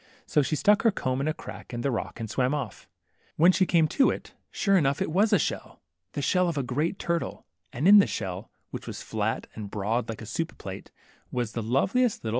[0.25, 2.89] So she stuck her comb in a crack in the rock, and swam off.
[3.35, 5.79] When she came to it, sure enough it was a shell,
[6.13, 10.09] the shell of a great turtle; and in the shell, which was flat and broad
[10.09, 10.89] like a soup plate,
[11.29, 12.29] was the loveliest little I * ■f I ^}'^